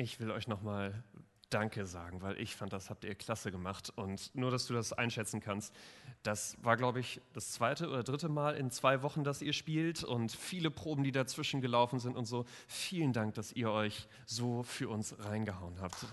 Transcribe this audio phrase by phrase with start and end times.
[0.00, 1.02] Ich will euch nochmal
[1.50, 3.90] Danke sagen, weil ich fand, das habt ihr klasse gemacht.
[3.96, 5.74] Und nur, dass du das einschätzen kannst,
[6.22, 10.04] das war, glaube ich, das zweite oder dritte Mal in zwei Wochen, dass ihr spielt
[10.04, 12.44] und viele Proben, die dazwischen gelaufen sind und so.
[12.68, 16.06] Vielen Dank, dass ihr euch so für uns reingehauen habt.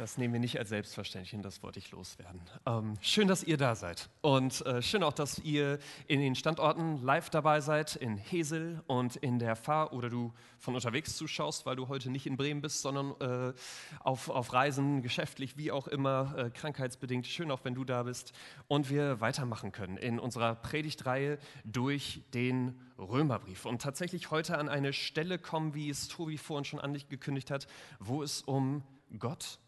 [0.00, 2.40] Das nehmen wir nicht als selbstverständlich hin, das wollte ich loswerden.
[2.64, 4.08] Ähm, schön, dass ihr da seid.
[4.22, 9.16] Und äh, schön auch, dass ihr in den Standorten live dabei seid, in Hesel und
[9.16, 12.80] in der Fahr- oder du von unterwegs zuschaust, weil du heute nicht in Bremen bist,
[12.80, 13.52] sondern äh,
[13.98, 17.26] auf, auf Reisen, geschäftlich, wie auch immer, äh, krankheitsbedingt.
[17.26, 18.32] Schön auch, wenn du da bist.
[18.68, 23.66] Und wir weitermachen können in unserer Predigtreihe durch den Römerbrief.
[23.66, 27.66] Und tatsächlich heute an eine Stelle kommen, wie es Tobi vorhin schon angekündigt hat,
[27.98, 28.82] wo es um
[29.18, 29.58] Gott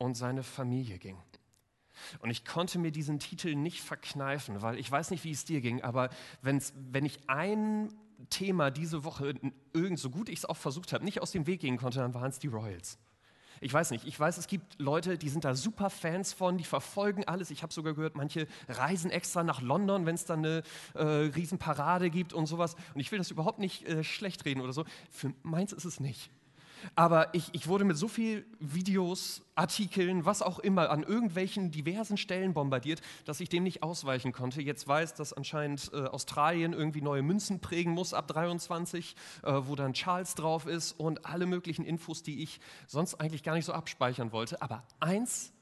[0.00, 1.16] und seine Familie ging.
[2.20, 5.60] Und ich konnte mir diesen Titel nicht verkneifen, weil ich weiß nicht, wie es dir
[5.60, 6.08] ging, aber
[6.42, 7.92] wenn's, wenn ich ein
[8.30, 9.34] Thema diese Woche,
[9.72, 12.14] irgend so gut ich es auch versucht habe, nicht aus dem Weg gehen konnte, dann
[12.14, 12.98] waren es die Royals.
[13.62, 16.64] Ich weiß nicht, ich weiß, es gibt Leute, die sind da super Fans von, die
[16.64, 17.50] verfolgen alles.
[17.50, 20.62] Ich habe sogar gehört, manche reisen extra nach London, wenn es dann eine
[20.94, 22.74] äh, Riesenparade gibt und sowas.
[22.94, 24.86] Und ich will das überhaupt nicht äh, schlecht reden oder so.
[25.10, 26.30] Für meins ist es nicht.
[26.94, 32.16] Aber ich, ich wurde mit so vielen Videos, Artikeln, was auch immer, an irgendwelchen diversen
[32.16, 34.62] Stellen bombardiert, dass ich dem nicht ausweichen konnte.
[34.62, 39.76] Jetzt weiß, dass anscheinend äh, Australien irgendwie neue Münzen prägen muss ab 23, äh, wo
[39.76, 43.72] dann Charles drauf ist und alle möglichen Infos, die ich sonst eigentlich gar nicht so
[43.72, 44.62] abspeichern wollte.
[44.62, 45.52] Aber eins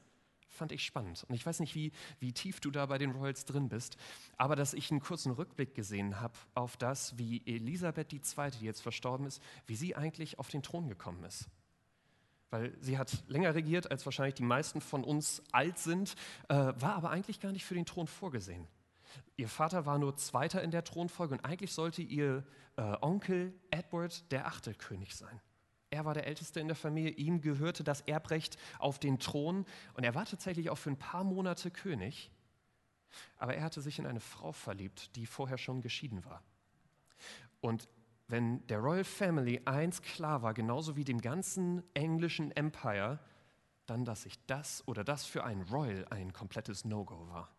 [0.59, 1.25] fand ich spannend.
[1.27, 3.97] Und ich weiß nicht, wie, wie tief du da bei den Royals drin bist,
[4.37, 8.81] aber dass ich einen kurzen Rückblick gesehen habe auf das, wie Elisabeth II., die jetzt
[8.81, 11.49] verstorben ist, wie sie eigentlich auf den Thron gekommen ist.
[12.51, 16.15] Weil sie hat länger regiert, als wahrscheinlich die meisten von uns alt sind,
[16.49, 18.67] äh, war aber eigentlich gar nicht für den Thron vorgesehen.
[19.37, 22.43] Ihr Vater war nur Zweiter in der Thronfolge und eigentlich sollte ihr
[22.75, 25.39] äh, Onkel Edward der achte König sein.
[25.91, 30.03] Er war der Älteste in der Familie, ihm gehörte das Erbrecht auf den Thron und
[30.03, 32.31] er war tatsächlich auch für ein paar Monate König.
[33.37, 36.43] Aber er hatte sich in eine Frau verliebt, die vorher schon geschieden war.
[37.59, 37.89] Und
[38.27, 43.19] wenn der Royal Family eins klar war, genauso wie dem ganzen englischen Empire,
[43.87, 47.49] dann, dass sich das oder das für einen Royal ein komplettes No-Go war.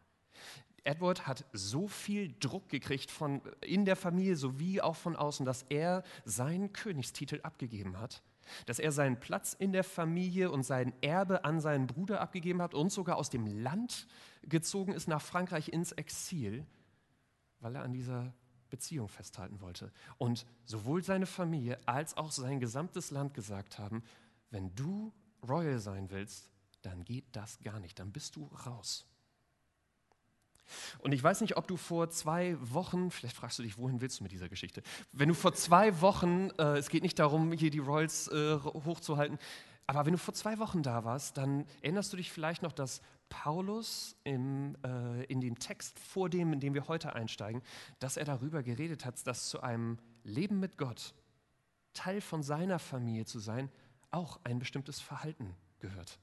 [0.84, 5.62] Edward hat so viel Druck gekriegt von in der Familie sowie auch von außen, dass
[5.68, 8.22] er seinen Königstitel abgegeben hat,
[8.66, 12.74] dass er seinen Platz in der Familie und sein Erbe an seinen Bruder abgegeben hat
[12.74, 14.06] und sogar aus dem Land
[14.42, 16.66] gezogen ist nach Frankreich ins Exil,
[17.60, 18.32] weil er an dieser
[18.70, 19.92] Beziehung festhalten wollte.
[20.18, 24.02] Und sowohl seine Familie als auch sein gesamtes Land gesagt haben,
[24.50, 25.12] wenn du
[25.46, 26.50] Royal sein willst,
[26.82, 29.06] dann geht das gar nicht, dann bist du raus.
[30.98, 34.20] Und ich weiß nicht, ob du vor zwei Wochen, vielleicht fragst du dich, wohin willst
[34.20, 34.82] du mit dieser Geschichte?
[35.12, 39.38] Wenn du vor zwei Wochen, äh, es geht nicht darum, hier die Royals äh, hochzuhalten,
[39.86, 43.02] aber wenn du vor zwei Wochen da warst, dann erinnerst du dich vielleicht noch, dass
[43.28, 47.62] Paulus im, äh, in dem Text vor dem, in dem wir heute einsteigen,
[47.98, 51.14] dass er darüber geredet hat, dass zu einem Leben mit Gott,
[51.92, 53.68] Teil von seiner Familie zu sein,
[54.10, 56.20] auch ein bestimmtes Verhalten gehört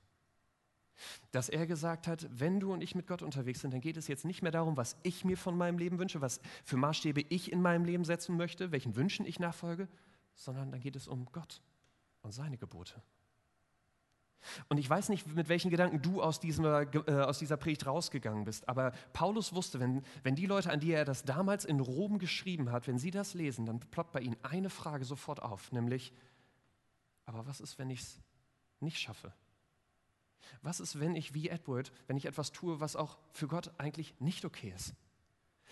[1.31, 4.08] dass er gesagt hat, wenn du und ich mit Gott unterwegs sind, dann geht es
[4.08, 7.52] jetzt nicht mehr darum, was ich mir von meinem Leben wünsche, was für Maßstäbe ich
[7.52, 9.88] in meinem Leben setzen möchte, welchen Wünschen ich nachfolge,
[10.35, 11.62] sondern dann geht es um Gott
[12.22, 13.02] und seine Gebote.
[14.69, 18.46] Und ich weiß nicht, mit welchen Gedanken du aus, diesem, äh, aus dieser Predigt rausgegangen
[18.46, 22.19] bist, aber Paulus wusste, wenn, wenn die Leute, an die er das damals in Rom
[22.19, 26.14] geschrieben hat, wenn sie das lesen, dann ploppt bei ihnen eine Frage sofort auf, nämlich,
[27.25, 28.22] aber was ist, wenn ich es
[28.79, 29.34] nicht schaffe?
[30.61, 34.19] Was ist, wenn ich wie Edward, wenn ich etwas tue, was auch für Gott eigentlich
[34.19, 34.95] nicht okay ist?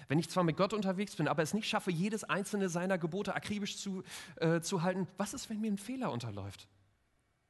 [0.07, 3.33] Wenn ich zwar mit Gott unterwegs bin, aber es nicht schaffe, jedes einzelne seiner Gebote
[3.33, 4.03] akribisch zu,
[4.35, 6.67] äh, zu halten, was ist, wenn mir ein Fehler unterläuft?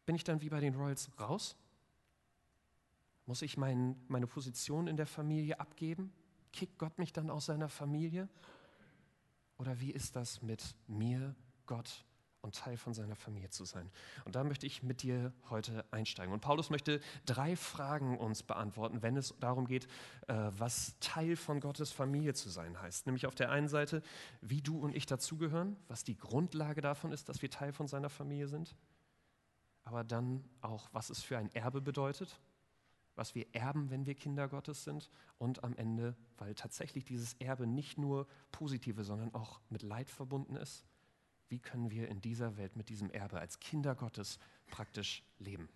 [0.05, 1.57] Bin ich dann wie bei den Royals raus?
[3.25, 6.13] Muss ich mein, meine Position in der Familie abgeben?
[6.53, 8.29] Kickt Gott mich dann aus seiner Familie?
[9.57, 11.35] Oder wie ist das mit mir,
[11.65, 12.05] Gott
[12.45, 13.89] und Teil von seiner Familie zu sein.
[14.23, 16.31] Und da möchte ich mit dir heute einsteigen.
[16.31, 19.87] Und Paulus möchte drei Fragen uns beantworten, wenn es darum geht,
[20.27, 23.07] äh, was Teil von Gottes Familie zu sein heißt.
[23.07, 24.03] Nämlich auf der einen Seite,
[24.41, 28.09] wie du und ich dazugehören, was die Grundlage davon ist, dass wir Teil von seiner
[28.09, 28.75] Familie sind.
[29.83, 32.39] Aber dann auch, was es für ein Erbe bedeutet,
[33.15, 35.09] was wir erben, wenn wir Kinder Gottes sind.
[35.39, 40.55] Und am Ende, weil tatsächlich dieses Erbe nicht nur positive, sondern auch mit Leid verbunden
[40.55, 40.85] ist
[41.49, 45.69] wie können wir in dieser Welt mit diesem Erbe als Kinder Gottes praktisch leben.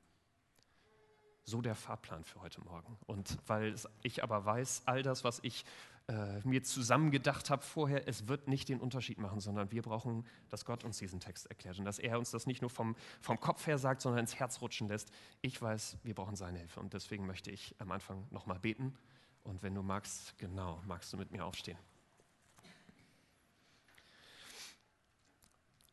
[1.44, 2.98] So der Fahrplan für heute Morgen.
[3.08, 5.66] Und weil ich aber weiß, all das, was ich
[6.08, 10.66] äh, mir zusammengedacht habe vorher, es wird nicht den Unterschied machen, sondern wir brauchen, dass
[10.66, 13.68] Gott uns diesen Text erklärt und dass er uns das nicht nur vom, vom Kopf
[13.68, 15.12] her sagt, sondern ins Herz rutschen lässt.
[15.42, 18.96] Ich weiß, wir brauchen seine Hilfe und deswegen möchte ich am Anfang nochmal beten
[19.44, 21.78] und wenn du magst, genau, magst du mit mir aufstehen.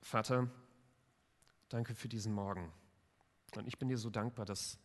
[0.06, 0.48] Vater,
[1.68, 2.72] danke für diesen Morgen.
[3.56, 4.78] Und ich bin dir so dankbar, dass,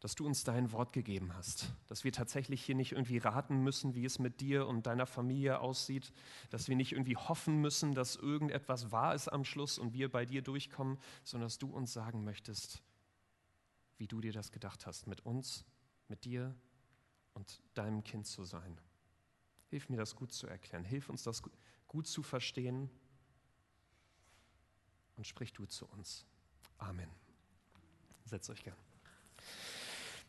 [0.00, 3.94] dass du uns dein Wort gegeben hast, dass wir tatsächlich hier nicht irgendwie raten müssen,
[3.94, 6.12] wie es mit dir und deiner Familie aussieht,
[6.50, 10.26] dass wir nicht irgendwie hoffen müssen, dass irgendetwas wahr ist am Schluss und wir bei
[10.26, 12.82] dir durchkommen, sondern dass du uns sagen möchtest,
[13.96, 15.64] wie du dir das gedacht hast, mit uns,
[16.06, 16.54] mit dir
[17.32, 18.78] und deinem Kind zu sein.
[19.70, 21.42] Hilf mir das gut zu erklären, hilf uns das
[21.86, 22.90] gut zu verstehen
[25.16, 26.26] und sprich du zu uns.
[26.78, 27.08] Amen.
[28.24, 28.76] Setzt euch gern.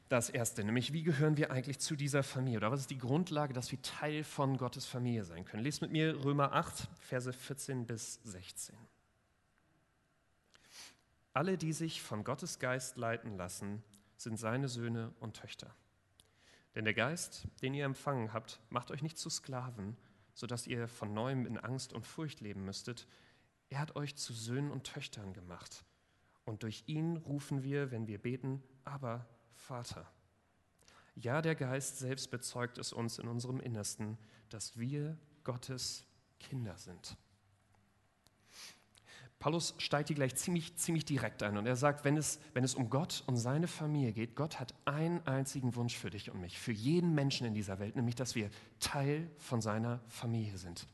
[0.09, 2.59] Das erste, nämlich wie gehören wir eigentlich zu dieser Familie?
[2.59, 5.63] Oder was ist die Grundlage, dass wir Teil von Gottes Familie sein können?
[5.63, 8.75] Lest mit mir Römer 8, Verse 14 bis 16.
[11.33, 13.83] Alle, die sich von Gottes Geist leiten lassen,
[14.15, 15.75] sind seine Söhne und Töchter.
[16.73, 19.97] Denn der Geist, den ihr empfangen habt, macht euch nicht zu Sklaven,
[20.33, 23.07] sodass ihr von neuem in Angst und Furcht leben müsstet.
[23.69, 25.83] Er hat euch zu Söhnen und Töchtern gemacht.
[26.45, 30.09] Und durch ihn rufen wir, wenn wir beten, aber Vater.
[31.15, 34.17] Ja, der Geist selbst bezeugt es uns in unserem Innersten,
[34.49, 36.05] dass wir Gottes
[36.39, 37.17] Kinder sind.
[39.39, 42.73] Paulus steigt hier gleich ziemlich, ziemlich direkt ein und er sagt, wenn es, wenn es
[42.73, 46.57] um Gott und seine Familie geht, Gott hat einen einzigen Wunsch für dich und mich,
[46.57, 48.49] für jeden Menschen in dieser Welt, nämlich, dass wir
[48.79, 50.87] Teil von seiner Familie sind.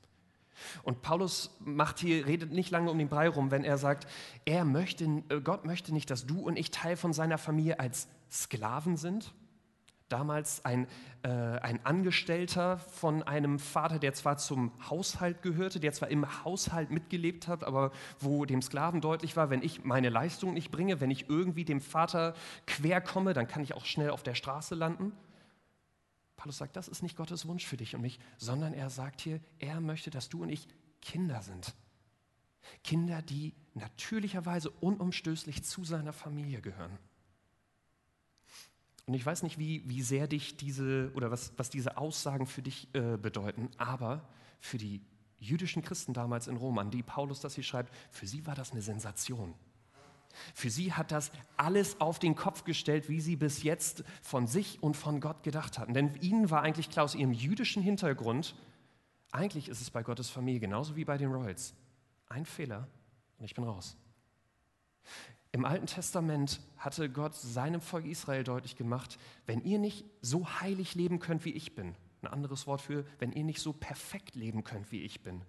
[0.83, 4.07] Und Paulus macht hier, redet nicht lange um den Brei rum, wenn er sagt,
[4.45, 8.07] er möchte, äh, Gott möchte nicht, dass du und ich Teil von seiner Familie als
[8.31, 9.33] Sklaven sind.
[10.09, 10.87] Damals ein,
[11.23, 16.91] äh, ein Angestellter von einem Vater, der zwar zum Haushalt gehörte, der zwar im Haushalt
[16.91, 21.09] mitgelebt hat, aber wo dem Sklaven deutlich war, wenn ich meine Leistung nicht bringe, wenn
[21.09, 22.35] ich irgendwie dem Vater
[22.67, 25.13] quer komme, dann kann ich auch schnell auf der Straße landen.
[26.43, 29.39] Paulus sagt, das ist nicht Gottes Wunsch für dich und mich, sondern er sagt hier,
[29.59, 30.67] er möchte, dass du und ich
[31.01, 31.73] Kinder sind.
[32.83, 36.99] Kinder, die natürlicherweise unumstößlich zu seiner Familie gehören.
[39.05, 42.61] Und ich weiß nicht, wie, wie sehr dich diese oder was, was diese Aussagen für
[42.61, 44.27] dich äh, bedeuten, aber
[44.59, 44.99] für die
[45.39, 48.71] jüdischen Christen damals in Rom, an die Paulus das hier schreibt, für sie war das
[48.71, 49.53] eine Sensation.
[50.53, 54.81] Für sie hat das alles auf den Kopf gestellt, wie sie bis jetzt von sich
[54.81, 55.93] und von Gott gedacht hatten.
[55.93, 58.55] Denn ihnen war eigentlich klar aus ihrem jüdischen Hintergrund,
[59.31, 61.73] eigentlich ist es bei Gottes Familie genauso wie bei den Royals.
[62.27, 62.87] Ein Fehler
[63.39, 63.97] und ich bin raus.
[65.51, 70.95] Im Alten Testament hatte Gott seinem Volk Israel deutlich gemacht, wenn ihr nicht so heilig
[70.95, 74.63] leben könnt, wie ich bin, ein anderes Wort für, wenn ihr nicht so perfekt leben
[74.63, 75.41] könnt, wie ich bin,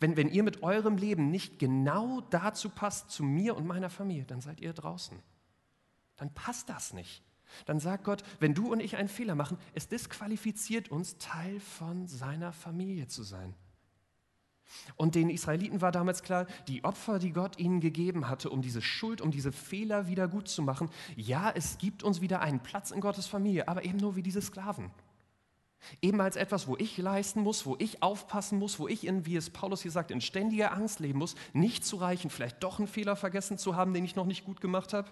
[0.00, 4.24] wenn, wenn ihr mit eurem Leben nicht genau dazu passt, zu mir und meiner Familie,
[4.24, 5.18] dann seid ihr draußen.
[6.16, 7.22] Dann passt das nicht.
[7.66, 12.06] Dann sagt Gott, wenn du und ich einen Fehler machen, es disqualifiziert uns, Teil von
[12.06, 13.54] seiner Familie zu sein.
[14.96, 18.82] Und den Israeliten war damals klar, die Opfer, die Gott ihnen gegeben hatte, um diese
[18.82, 22.90] Schuld, um diese Fehler wieder gut zu machen, ja, es gibt uns wieder einen Platz
[22.90, 24.90] in Gottes Familie, aber eben nur wie diese Sklaven.
[26.02, 29.36] Eben als etwas, wo ich leisten muss, wo ich aufpassen muss, wo ich in, wie
[29.36, 32.88] es Paulus hier sagt, in ständiger Angst leben muss, nicht zu reichen, vielleicht doch einen
[32.88, 35.10] Fehler vergessen zu haben, den ich noch nicht gut gemacht habe.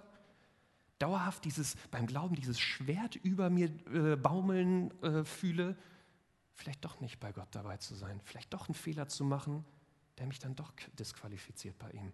[0.99, 5.77] Dauerhaft dieses, beim Glauben dieses Schwert über mir äh, baumeln äh, fühle,
[6.55, 9.65] vielleicht doch nicht bei Gott dabei zu sein, vielleicht doch einen Fehler zu machen,
[10.19, 12.13] der mich dann doch disqualifiziert bei ihm.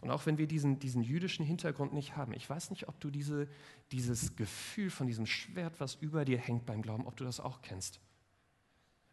[0.00, 3.10] Und auch wenn wir diesen, diesen jüdischen Hintergrund nicht haben, ich weiß nicht, ob du
[3.10, 3.48] diese,
[3.90, 7.62] dieses Gefühl von diesem Schwert, was über dir hängt beim Glauben, ob du das auch
[7.62, 8.00] kennst.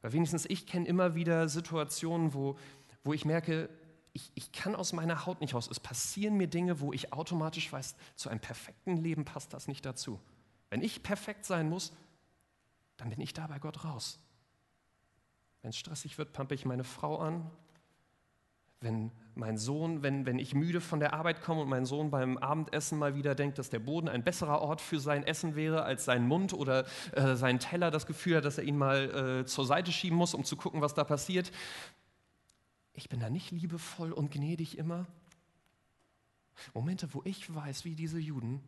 [0.02, 2.58] Weil wenigstens ich kenne immer wieder Situationen, wo,
[3.04, 3.70] wo ich merke,
[4.14, 5.68] ich, ich kann aus meiner Haut nicht raus.
[5.70, 9.86] Es passieren mir Dinge, wo ich automatisch weiß, zu einem perfekten Leben passt das nicht
[9.86, 10.20] dazu.
[10.70, 11.94] Wenn ich perfekt sein muss,
[12.98, 14.20] dann bin ich da bei Gott raus.
[15.62, 17.50] Wenn es stressig wird, pumpe ich meine Frau an,
[18.82, 22.38] wenn mein Sohn, wenn, wenn ich müde von der Arbeit komme und mein Sohn beim
[22.38, 26.06] Abendessen mal wieder denkt, dass der Boden ein besserer Ort für sein Essen wäre als
[26.06, 29.66] sein Mund oder äh, sein Teller das Gefühl hat, dass er ihn mal äh, zur
[29.66, 31.52] Seite schieben muss, um zu gucken, was da passiert.
[32.94, 35.08] Ich bin da nicht liebevoll und gnädig immer.
[36.74, 38.62] Momente, wo ich weiß, wie diese Juden,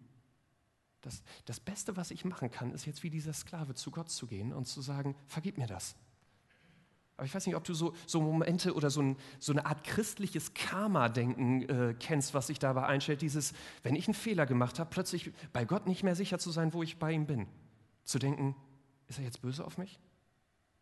[1.02, 4.28] das, das Beste, was ich machen kann, ist jetzt wie dieser Sklave zu Gott zu
[4.28, 5.96] gehen und zu sagen, vergib mir das.
[7.18, 9.84] Aber ich weiß nicht, ob du so, so Momente oder so, ein, so eine Art
[9.84, 13.22] christliches Karma-Denken äh, kennst, was sich dabei einstellt.
[13.22, 13.54] Dieses,
[13.84, 16.82] wenn ich einen Fehler gemacht habe, plötzlich bei Gott nicht mehr sicher zu sein, wo
[16.82, 17.48] ich bei ihm bin.
[18.04, 18.56] Zu denken,
[19.08, 20.00] Ist er jetzt böse auf mich?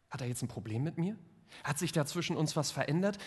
[0.10, 1.18] Hat er jetzt ein Problem mit mir?
[1.64, 3.18] Hat sich da zwischen uns was verändert?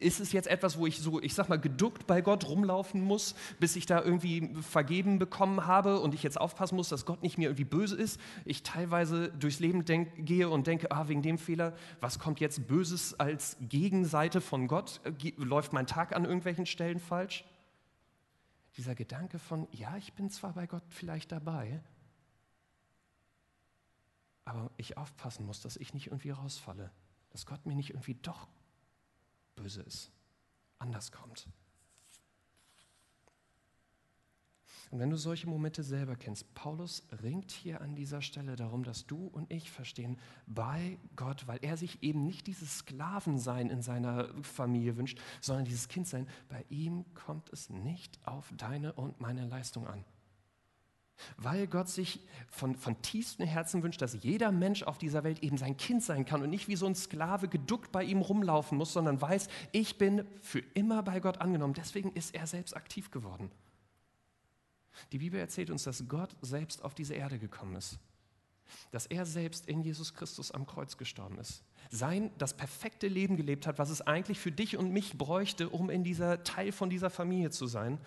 [0.00, 3.34] Ist es jetzt etwas, wo ich so, ich sag mal, geduckt bei Gott rumlaufen muss,
[3.60, 7.38] bis ich da irgendwie vergeben bekommen habe und ich jetzt aufpassen muss, dass Gott nicht
[7.38, 8.20] mir irgendwie böse ist?
[8.44, 12.66] Ich teilweise durchs Leben denk, gehe und denke, ah, wegen dem Fehler, was kommt jetzt
[12.66, 15.00] Böses als Gegenseite von Gott?
[15.36, 17.44] Läuft mein Tag an irgendwelchen Stellen falsch?
[18.76, 21.82] Dieser Gedanke von, ja, ich bin zwar bei Gott vielleicht dabei,
[24.44, 26.90] aber ich aufpassen muss, dass ich nicht irgendwie rausfalle
[27.32, 28.46] dass Gott mir nicht irgendwie doch
[29.56, 30.12] böse ist,
[30.78, 31.48] anders kommt.
[34.92, 39.06] Und wenn du solche Momente selber kennst, Paulus ringt hier an dieser Stelle darum, dass
[39.06, 44.28] du und ich verstehen, bei Gott, weil er sich eben nicht dieses Sklavensein in seiner
[44.42, 49.86] Familie wünscht, sondern dieses Kindsein, bei ihm kommt es nicht auf deine und meine Leistung
[49.86, 50.04] an.
[51.36, 55.58] Weil Gott sich von, von tiefstem Herzen wünscht, dass jeder Mensch auf dieser Welt eben
[55.58, 58.92] sein Kind sein kann und nicht wie so ein Sklave geduckt bei ihm rumlaufen muss,
[58.92, 61.74] sondern weiß, ich bin für immer bei Gott angenommen.
[61.74, 63.50] Deswegen ist er selbst aktiv geworden.
[65.10, 67.98] Die Bibel erzählt uns, dass Gott selbst auf diese Erde gekommen ist.
[68.90, 71.62] Dass er selbst in Jesus Christus am Kreuz gestorben ist.
[71.90, 75.90] Sein, das perfekte Leben gelebt hat, was es eigentlich für dich und mich bräuchte, um
[75.90, 77.98] in dieser Teil von dieser Familie zu sein.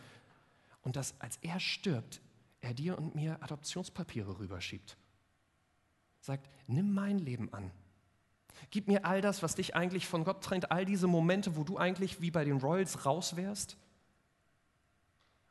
[0.82, 2.22] Und dass als er stirbt,
[2.66, 4.98] er dir und mir Adoptionspapiere rüberschiebt.
[6.20, 7.72] Sagt, nimm mein Leben an.
[8.72, 11.78] Gib mir all das, was dich eigentlich von Gott trennt, all diese Momente, wo du
[11.78, 13.78] eigentlich wie bei den Royals raus wärst.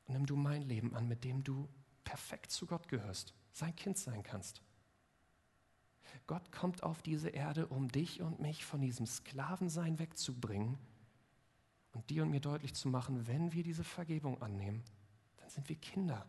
[0.06, 1.68] Und nimm du mein Leben an, mit dem du
[2.02, 4.62] perfekt zu Gott gehörst, sein Kind sein kannst.
[6.26, 10.78] Gott kommt auf diese Erde, um dich und mich von diesem Sklavensein wegzubringen
[11.92, 14.82] und dir und mir deutlich zu machen, wenn wir diese Vergebung annehmen,
[15.36, 16.26] dann sind wir Kinder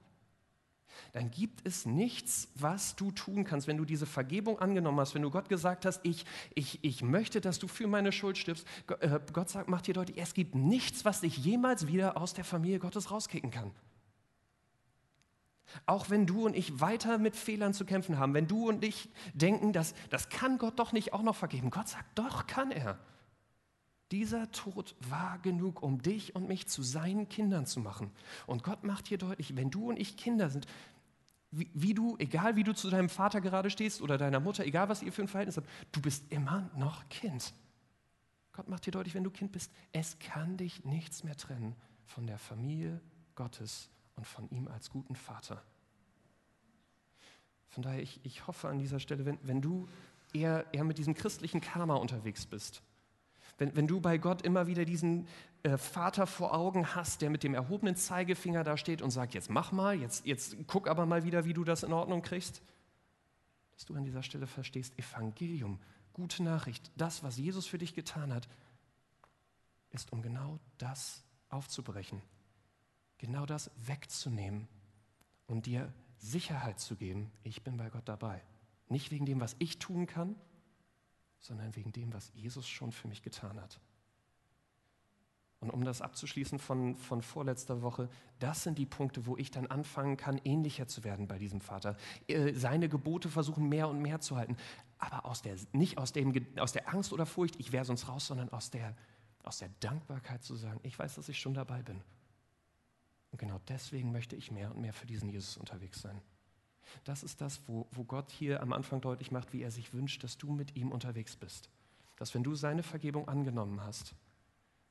[1.13, 5.21] dann gibt es nichts, was du tun kannst, wenn du diese Vergebung angenommen hast, wenn
[5.21, 8.65] du Gott gesagt hast, ich, ich, ich möchte, dass du für meine Schuld stirbst.
[8.99, 12.43] Äh, Gott sagt, macht dir deutlich, es gibt nichts, was dich jemals wieder aus der
[12.45, 13.71] Familie Gottes rauskicken kann.
[15.85, 19.09] Auch wenn du und ich weiter mit Fehlern zu kämpfen haben, wenn du und ich
[19.33, 21.69] denken, dass, das kann Gott doch nicht auch noch vergeben.
[21.69, 22.97] Gott sagt, doch kann er.
[24.11, 28.11] Dieser Tod war genug, um dich und mich zu seinen Kindern zu machen.
[28.45, 30.67] Und Gott macht hier deutlich, wenn du und ich Kinder sind,
[31.51, 34.89] wie, wie, du, egal wie du zu deinem Vater gerade stehst oder deiner Mutter, egal
[34.89, 37.53] was ihr für ein Verhältnis habt, du bist immer noch Kind.
[38.51, 42.27] Gott macht dir deutlich, wenn du Kind bist, es kann dich nichts mehr trennen von
[42.27, 43.01] der Familie
[43.35, 45.63] Gottes und von ihm als guten Vater.
[47.69, 49.87] Von daher, ich, ich hoffe an dieser Stelle, wenn, wenn du
[50.33, 52.81] eher, eher mit diesem christlichen Karma unterwegs bist,
[53.57, 55.27] wenn, wenn du bei Gott immer wieder diesen
[55.63, 59.49] äh, Vater vor Augen hast, der mit dem erhobenen Zeigefinger da steht und sagt, jetzt
[59.49, 62.61] mach mal, jetzt, jetzt guck aber mal wieder, wie du das in Ordnung kriegst,
[63.73, 65.79] dass du an dieser Stelle verstehst, Evangelium,
[66.13, 68.47] gute Nachricht, das, was Jesus für dich getan hat,
[69.91, 72.21] ist, um genau das aufzubrechen,
[73.17, 74.67] genau das wegzunehmen
[75.47, 78.41] und dir Sicherheit zu geben, ich bin bei Gott dabei.
[78.87, 80.35] Nicht wegen dem, was ich tun kann,
[81.39, 83.79] sondern wegen dem, was Jesus schon für mich getan hat.
[85.59, 89.67] Und um das abzuschließen von, von vorletzter Woche, das sind die Punkte, wo ich dann
[89.67, 91.97] anfangen kann, ähnlicher zu werden bei diesem Vater.
[92.27, 94.57] Äh, seine Gebote versuchen mehr und mehr zu halten,
[94.99, 98.27] aber aus der, nicht aus, dem, aus der Angst oder Furcht, ich wäre sonst raus,
[98.27, 98.95] sondern aus der,
[99.43, 102.01] aus der Dankbarkeit zu sagen, ich weiß, dass ich schon dabei bin.
[103.31, 106.21] Und genau deswegen möchte ich mehr und mehr für diesen Jesus unterwegs sein.
[107.03, 110.23] Das ist das, wo, wo Gott hier am Anfang deutlich macht, wie er sich wünscht,
[110.23, 111.69] dass du mit ihm unterwegs bist.
[112.17, 114.15] Dass wenn du seine Vergebung angenommen hast,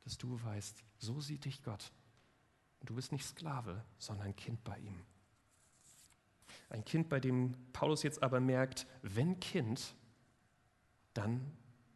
[0.04, 1.92] dass du weißt, so sieht dich Gott.
[2.80, 5.00] Und du bist nicht Sklave, sondern Kind bei ihm.
[6.68, 9.94] Ein Kind, bei dem Paulus jetzt aber merkt, wenn Kind,
[11.14, 11.40] dann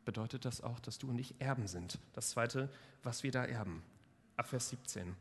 [0.05, 1.99] bedeutet das auch, dass du und ich Erben sind.
[2.15, 2.71] Das zweite,
[3.03, 3.83] was wir da erben.
[4.37, 5.15] Ab Vers 17.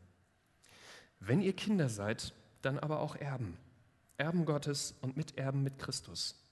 [1.20, 3.58] Wenn ihr Kinder seid, dann aber auch Erben
[4.18, 6.44] Erben Gottes und Miterben mit Christus.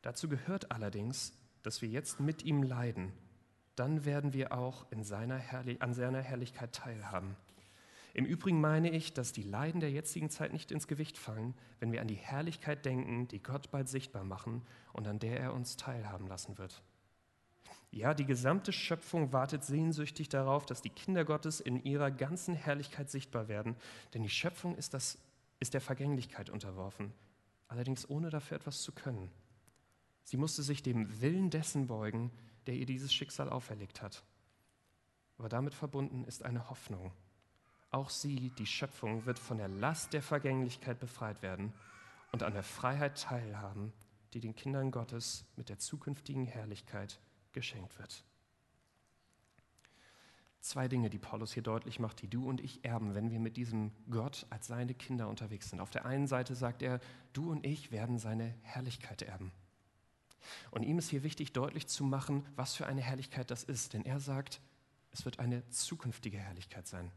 [0.00, 3.12] Dazu gehört allerdings, dass wir jetzt mit ihm leiden.
[3.76, 5.40] Dann werden wir auch in seiner
[5.80, 7.36] an seiner Herrlichkeit teilhaben.
[8.14, 11.92] Im Übrigen meine ich, dass die Leiden der jetzigen Zeit nicht ins Gewicht fallen, wenn
[11.92, 14.62] wir an die Herrlichkeit denken, die Gott bald sichtbar machen
[14.94, 16.82] und an der er uns teilhaben lassen wird.
[17.90, 23.10] Ja, die gesamte Schöpfung wartet sehnsüchtig darauf, dass die Kinder Gottes in ihrer ganzen Herrlichkeit
[23.10, 23.76] sichtbar werden,
[24.14, 25.18] denn die Schöpfung ist das
[25.60, 27.12] ist der Vergänglichkeit unterworfen,
[27.68, 29.30] allerdings ohne dafür etwas zu können.
[30.22, 32.30] Sie musste sich dem Willen dessen beugen,
[32.66, 34.24] der ihr dieses Schicksal auferlegt hat.
[35.36, 37.12] Aber damit verbunden ist eine Hoffnung.
[37.90, 41.72] Auch sie, die Schöpfung, wird von der Last der Vergänglichkeit befreit werden
[42.32, 43.92] und an der Freiheit teilhaben,
[44.32, 47.20] die den Kindern Gottes mit der zukünftigen Herrlichkeit
[47.52, 48.24] geschenkt wird.
[50.64, 53.58] Zwei Dinge, die Paulus hier deutlich macht, die du und ich erben, wenn wir mit
[53.58, 55.78] diesem Gott als seine Kinder unterwegs sind.
[55.78, 57.00] Auf der einen Seite sagt er,
[57.34, 59.52] du und ich werden seine Herrlichkeit erben.
[60.70, 63.92] Und ihm ist hier wichtig, deutlich zu machen, was für eine Herrlichkeit das ist.
[63.92, 64.62] Denn er sagt,
[65.10, 67.12] es wird eine zukünftige Herrlichkeit sein.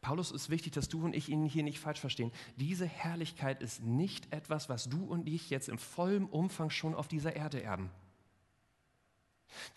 [0.00, 2.32] Paulus ist wichtig, dass du und ich ihn hier nicht falsch verstehen.
[2.56, 7.06] Diese Herrlichkeit ist nicht etwas, was du und ich jetzt im vollen Umfang schon auf
[7.06, 7.90] dieser Erde erben.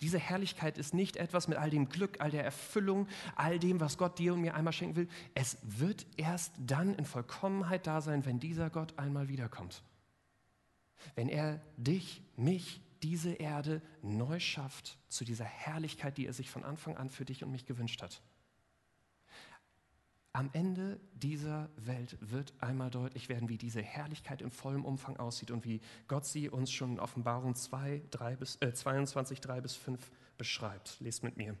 [0.00, 3.98] Diese Herrlichkeit ist nicht etwas mit all dem Glück, all der Erfüllung, all dem, was
[3.98, 5.08] Gott dir und mir einmal schenken will.
[5.34, 9.82] Es wird erst dann in Vollkommenheit da sein, wenn dieser Gott einmal wiederkommt.
[11.14, 16.64] Wenn er dich, mich, diese Erde neu schafft zu dieser Herrlichkeit, die er sich von
[16.64, 18.22] Anfang an für dich und mich gewünscht hat.
[20.36, 25.52] Am Ende dieser Welt wird einmal deutlich werden, wie diese Herrlichkeit im vollen Umfang aussieht
[25.52, 29.76] und wie Gott sie uns schon in Offenbarung 2, 3 bis, äh, 22, 3 bis
[29.76, 30.98] 5 beschreibt.
[30.98, 31.56] Lest mit mir.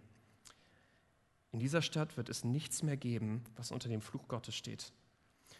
[1.52, 4.92] In dieser Stadt wird es nichts mehr geben, was unter dem Fluch Gottes steht.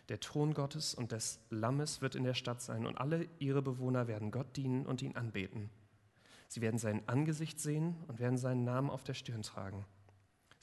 [0.09, 4.09] Der Thron Gottes und des Lammes wird in der Stadt sein und alle ihre Bewohner
[4.09, 5.71] werden Gott dienen und ihn anbeten.
[6.49, 9.85] Sie werden sein Angesicht sehen und werden seinen Namen auf der Stirn tragen.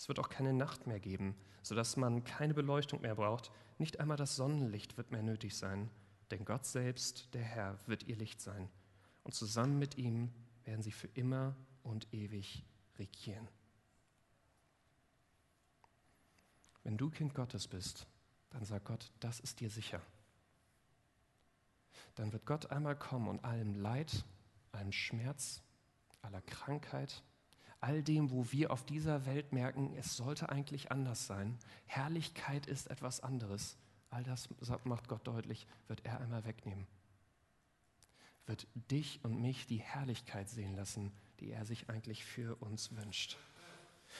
[0.01, 3.51] Es wird auch keine Nacht mehr geben, sodass man keine Beleuchtung mehr braucht.
[3.77, 5.91] Nicht einmal das Sonnenlicht wird mehr nötig sein,
[6.31, 8.67] denn Gott selbst, der Herr, wird ihr Licht sein.
[9.23, 12.65] Und zusammen mit ihm werden sie für immer und ewig
[12.97, 13.47] regieren.
[16.81, 18.07] Wenn du Kind Gottes bist,
[18.49, 20.01] dann sagt Gott, das ist dir sicher.
[22.15, 24.25] Dann wird Gott einmal kommen und allem Leid,
[24.71, 25.61] allem Schmerz,
[26.23, 27.23] aller Krankheit,
[27.81, 31.57] all dem, wo wir auf dieser Welt merken, es sollte eigentlich anders sein.
[31.87, 33.75] Herrlichkeit ist etwas anderes.
[34.11, 34.49] All das
[34.83, 36.85] macht Gott deutlich, wird er einmal wegnehmen.
[38.45, 43.37] Wird dich und mich die Herrlichkeit sehen lassen, die er sich eigentlich für uns wünscht.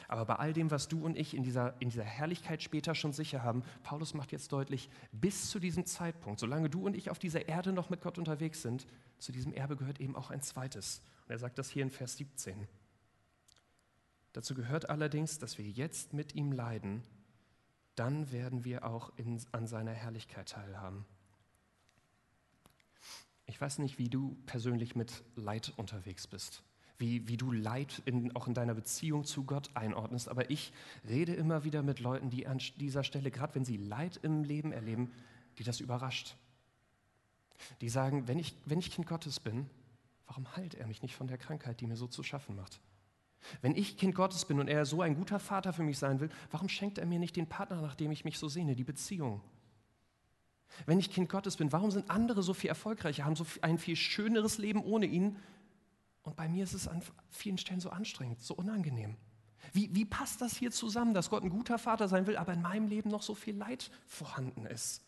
[0.08, 3.14] Aber bei all dem, was du und ich in dieser, in dieser Herrlichkeit später schon
[3.14, 7.20] sicher haben, Paulus macht jetzt deutlich, bis zu diesem Zeitpunkt, solange du und ich auf
[7.20, 8.88] dieser Erde noch mit Gott unterwegs sind,
[9.20, 11.02] zu diesem Erbe gehört eben auch ein zweites.
[11.28, 12.68] Und er sagt das hier in Vers 17.
[14.34, 17.04] Dazu gehört allerdings, dass wir jetzt mit ihm leiden,
[17.96, 21.06] dann werden wir auch in, an seiner Herrlichkeit teilhaben.
[23.46, 26.64] Ich weiß nicht, wie du persönlich mit Leid unterwegs bist,
[26.98, 30.72] wie, wie du Leid in, auch in deiner Beziehung zu Gott einordnest, aber ich
[31.08, 34.72] rede immer wieder mit Leuten, die an dieser Stelle, gerade wenn sie Leid im Leben
[34.72, 35.12] erleben,
[35.58, 36.38] die das überrascht.
[37.82, 39.70] Die sagen, wenn ich, wenn ich Kind Gottes bin,
[40.28, 42.80] warum heilt er mich nicht von der Krankheit, die mir so zu schaffen macht?
[43.62, 46.30] Wenn ich Kind Gottes bin und er so ein guter Vater für mich sein will,
[46.52, 49.42] warum schenkt er mir nicht den Partner, nach dem ich mich so sehne, die Beziehung?
[50.86, 53.96] Wenn ich Kind Gottes bin, warum sind andere so viel erfolgreicher, haben so ein viel
[53.96, 55.38] schöneres Leben ohne ihn?
[56.24, 59.18] Und bei mir ist es an vielen Stellen so anstrengend, so unangenehm.
[59.74, 62.62] Wie, wie passt das hier zusammen, dass Gott ein guter Vater sein will, aber in
[62.62, 65.04] meinem Leben noch so viel Leid vorhanden ist?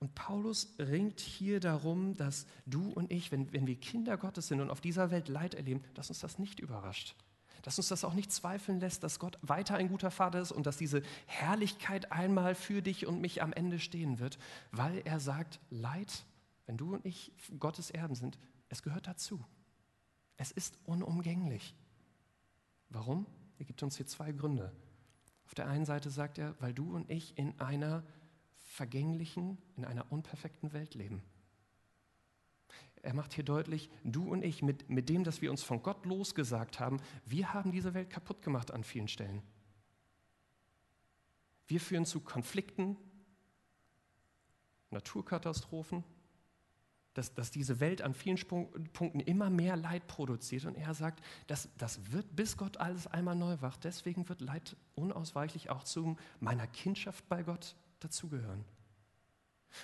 [0.00, 4.60] Und Paulus ringt hier darum, dass du und ich, wenn, wenn wir Kinder Gottes sind
[4.60, 7.16] und auf dieser Welt Leid erleben, dass uns das nicht überrascht.
[7.62, 10.66] Dass uns das auch nicht zweifeln lässt, dass Gott weiter ein guter Vater ist und
[10.66, 14.38] dass diese Herrlichkeit einmal für dich und mich am Ende stehen wird,
[14.70, 16.24] weil er sagt, Leid,
[16.66, 19.44] wenn du und ich Gottes Erben sind, es gehört dazu.
[20.36, 21.74] Es ist unumgänglich.
[22.90, 23.26] Warum?
[23.58, 24.72] Er gibt uns hier zwei Gründe.
[25.46, 28.04] Auf der einen Seite sagt er, weil du und ich in einer
[28.78, 31.20] vergänglichen, in einer unperfekten Welt leben.
[33.02, 36.06] Er macht hier deutlich, du und ich, mit, mit dem, dass wir uns von Gott
[36.06, 39.42] losgesagt haben, wir haben diese Welt kaputt gemacht an vielen Stellen.
[41.66, 42.96] Wir führen zu Konflikten,
[44.90, 46.04] Naturkatastrophen,
[47.14, 48.38] dass, dass diese Welt an vielen
[48.92, 50.66] Punkten immer mehr Leid produziert.
[50.66, 54.76] Und er sagt, das, das wird, bis Gott alles einmal neu wacht, deswegen wird Leid
[54.94, 58.64] unausweichlich auch zu meiner Kindschaft bei Gott dazugehören.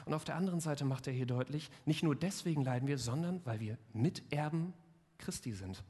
[0.05, 3.45] Und auf der anderen Seite macht er hier deutlich, nicht nur deswegen leiden wir, sondern
[3.45, 4.73] weil wir Miterben
[5.19, 5.85] Christi sind.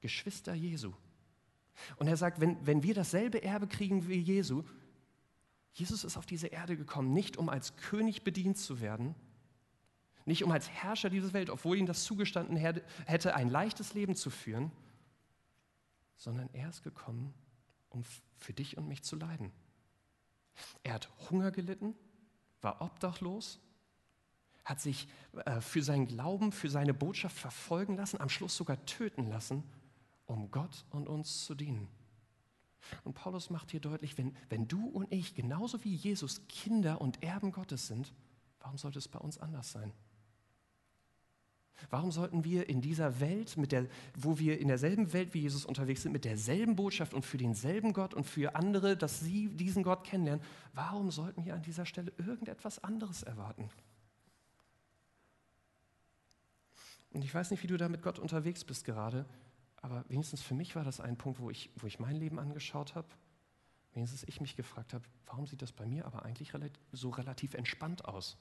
[0.00, 0.92] Geschwister Jesu.
[1.96, 4.64] Und er sagt, wenn, wenn wir dasselbe Erbe kriegen wie Jesu,
[5.72, 9.14] Jesus ist auf diese Erde gekommen, nicht um als König bedient zu werden,
[10.24, 14.30] nicht um als Herrscher dieser Welt, obwohl ihm das zugestanden hätte, ein leichtes Leben zu
[14.30, 14.70] führen,
[16.16, 17.32] sondern er ist gekommen,
[17.88, 18.04] um
[18.36, 19.52] für dich und mich zu leiden.
[20.82, 21.94] Er hat Hunger gelitten,
[22.60, 23.58] war obdachlos,
[24.64, 25.08] hat sich
[25.44, 29.64] äh, für seinen Glauben, für seine Botschaft verfolgen lassen, am Schluss sogar töten lassen,
[30.26, 31.88] um Gott und uns zu dienen.
[33.04, 37.22] Und Paulus macht hier deutlich, wenn, wenn du und ich genauso wie Jesus Kinder und
[37.22, 38.12] Erben Gottes sind,
[38.60, 39.92] Warum sollte es bei uns anders sein?
[41.88, 46.02] Warum sollten wir in dieser Welt, der, wo wir in derselben Welt wie Jesus unterwegs
[46.02, 50.04] sind, mit derselben Botschaft und für denselben Gott und für andere, dass sie diesen Gott
[50.04, 53.68] kennenlernen, warum sollten wir an dieser Stelle irgendetwas anderes erwarten?
[57.12, 59.26] Und ich weiß nicht, wie du da mit Gott unterwegs bist gerade,
[59.82, 62.94] aber wenigstens für mich war das ein Punkt, wo ich, wo ich mein Leben angeschaut
[62.94, 63.08] habe.
[63.92, 66.52] Wenigstens ich mich gefragt habe, warum sieht das bei mir aber eigentlich
[66.92, 68.36] so relativ entspannt aus?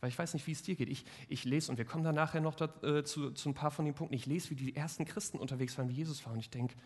[0.00, 0.88] Weil ich weiß nicht, wie es dir geht.
[0.88, 3.70] Ich, ich lese, und wir kommen da nachher noch da, äh, zu, zu ein paar
[3.70, 6.38] von den Punkten, ich lese, wie die ersten Christen unterwegs waren, wie Jesus war, und
[6.38, 6.76] ich denke,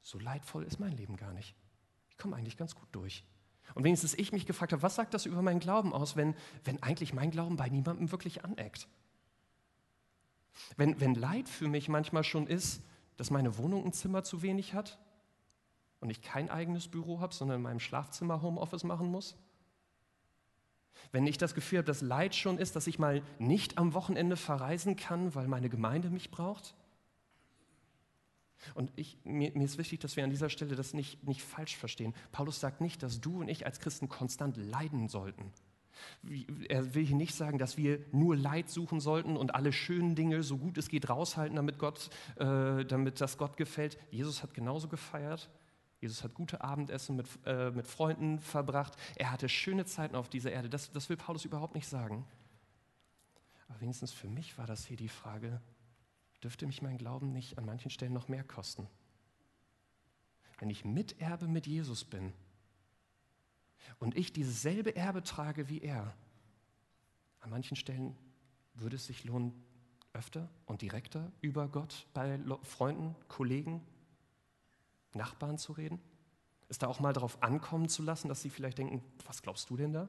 [0.00, 1.54] so leidvoll ist mein Leben gar nicht.
[2.10, 3.24] Ich komme eigentlich ganz gut durch.
[3.74, 6.82] Und wenigstens ich mich gefragt habe, was sagt das über meinen Glauben aus, wenn, wenn
[6.82, 8.88] eigentlich mein Glauben bei niemandem wirklich aneckt?
[10.76, 12.82] Wenn, wenn Leid für mich manchmal schon ist,
[13.16, 14.98] dass meine Wohnung ein Zimmer zu wenig hat
[16.00, 19.36] und ich kein eigenes Büro habe, sondern in meinem Schlafzimmer Homeoffice machen muss?
[21.12, 24.36] Wenn ich das Gefühl habe, dass Leid schon ist, dass ich mal nicht am Wochenende
[24.36, 26.74] verreisen kann, weil meine Gemeinde mich braucht?
[28.74, 31.76] Und ich, mir, mir, ist wichtig, dass wir an dieser Stelle das nicht, nicht falsch
[31.76, 32.14] verstehen.
[32.32, 35.52] Paulus sagt nicht, dass du und ich als Christen konstant leiden sollten.
[36.68, 40.42] Er will hier nicht sagen, dass wir nur Leid suchen sollten und alle schönen Dinge
[40.42, 43.98] so gut es geht raushalten, damit, Gott, äh, damit das Gott gefällt.
[44.10, 45.48] Jesus hat genauso gefeiert.
[46.00, 48.96] Jesus hat gute Abendessen mit, äh, mit Freunden verbracht.
[49.16, 50.68] Er hatte schöne Zeiten auf dieser Erde.
[50.68, 52.24] Das, das will Paulus überhaupt nicht sagen.
[53.68, 55.60] Aber wenigstens für mich war das hier die Frage,
[56.42, 58.86] dürfte mich mein Glauben nicht an manchen Stellen noch mehr kosten?
[60.58, 62.32] Wenn ich Miterbe mit Jesus bin
[63.98, 66.14] und ich dieses selbe Erbe trage wie er,
[67.40, 68.16] an manchen Stellen
[68.74, 69.52] würde es sich lohnen,
[70.12, 73.82] öfter und direkter über Gott bei Freunden, Kollegen,
[75.14, 76.00] Nachbarn zu reden?
[76.68, 79.76] Es da auch mal darauf ankommen zu lassen, dass sie vielleicht denken, was glaubst du
[79.76, 80.08] denn da?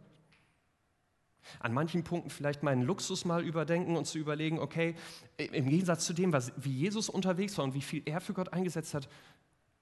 [1.60, 4.96] An manchen Punkten vielleicht meinen Luxus mal überdenken und zu überlegen, okay,
[5.38, 8.54] im Gegensatz zu dem, was, wie Jesus unterwegs war und wie viel er für Gott
[8.54, 9.10] eingesetzt hat,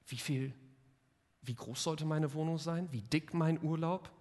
[0.05, 0.53] wie viel,
[1.41, 2.87] wie groß sollte meine Wohnung sein?
[2.91, 4.11] Wie dick mein Urlaub?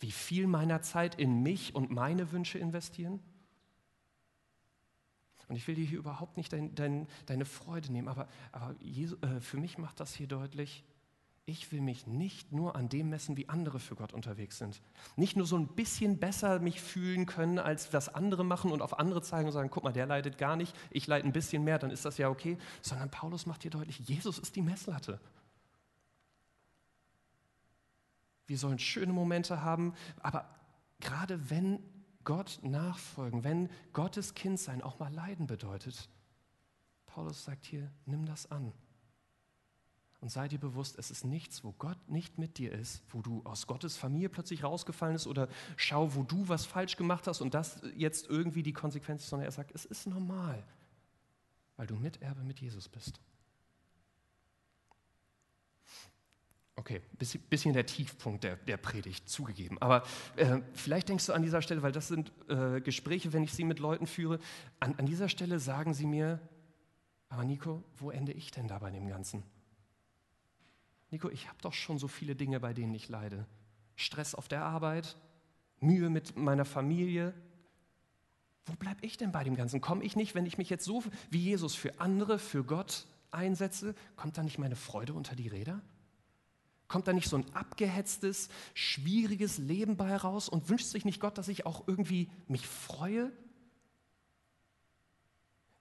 [0.00, 3.20] Wie viel meiner Zeit in mich und meine Wünsche investieren?
[5.48, 9.16] Und ich will dir hier überhaupt nicht dein, dein, deine Freude nehmen, aber, aber Jesu,
[9.22, 10.84] äh, für mich macht das hier deutlich,
[11.48, 14.82] ich will mich nicht nur an dem messen, wie andere für Gott unterwegs sind.
[15.16, 18.98] Nicht nur so ein bisschen besser mich fühlen können, als das andere machen und auf
[18.98, 21.78] andere zeigen und sagen, guck mal, der leidet gar nicht, ich leide ein bisschen mehr,
[21.78, 22.58] dann ist das ja okay.
[22.82, 25.18] Sondern Paulus macht hier deutlich, Jesus ist die Messlatte.
[28.46, 30.54] Wir sollen schöne Momente haben, aber
[31.00, 31.78] gerade wenn
[32.24, 36.08] Gott nachfolgen, wenn Gottes Kind sein auch mal Leiden bedeutet.
[37.06, 38.72] Paulus sagt hier, nimm das an.
[40.20, 43.40] Und sei dir bewusst, es ist nichts, wo Gott nicht mit dir ist, wo du
[43.44, 47.54] aus Gottes Familie plötzlich rausgefallen bist oder schau, wo du was falsch gemacht hast und
[47.54, 50.64] das jetzt irgendwie die Konsequenz ist, sondern er sagt, es ist normal,
[51.76, 53.20] weil du Miterbe mit Jesus bist.
[56.78, 59.78] Okay, bisschen, bisschen der Tiefpunkt der, der Predigt, zugegeben.
[59.82, 60.04] Aber
[60.36, 63.64] äh, vielleicht denkst du an dieser Stelle, weil das sind äh, Gespräche, wenn ich sie
[63.64, 64.38] mit Leuten führe,
[64.78, 66.38] an, an dieser Stelle sagen sie mir,
[67.30, 69.42] aber Nico, wo ende ich denn da bei dem Ganzen?
[71.10, 73.44] Nico, ich habe doch schon so viele Dinge, bei denen ich leide.
[73.96, 75.16] Stress auf der Arbeit,
[75.80, 77.34] Mühe mit meiner Familie.
[78.66, 79.80] Wo bleibe ich denn bei dem Ganzen?
[79.80, 83.96] Komme ich nicht, wenn ich mich jetzt so wie Jesus für andere, für Gott einsetze,
[84.14, 85.82] kommt da nicht meine Freude unter die Räder?
[86.88, 91.36] Kommt da nicht so ein abgehetztes, schwieriges Leben bei raus und wünscht sich nicht Gott,
[91.36, 93.30] dass ich auch irgendwie mich freue?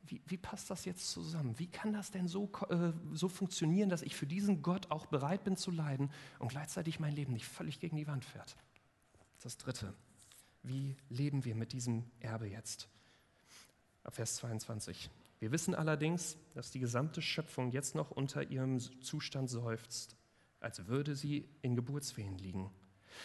[0.06, 1.58] Wie, wie passt das jetzt zusammen?
[1.60, 5.46] Wie kann das denn so, äh, so funktionieren, dass ich für diesen Gott auch bereit
[5.46, 8.58] bin zu leiden und gleichzeitig mein Leben nicht völlig gegen die Wand fährt?
[9.42, 9.94] Das Dritte.
[10.64, 12.90] Wie leben wir mit diesem Erbe jetzt?
[14.04, 15.10] Ab Vers 22.
[15.40, 20.17] Wir wissen allerdings, dass die gesamte Schöpfung jetzt noch unter ihrem Zustand seufzt
[20.60, 22.72] als würde sie in Geburtswehen liegen.